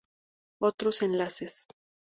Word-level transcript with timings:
Otros 0.59 1.03
enlaces 1.03 1.67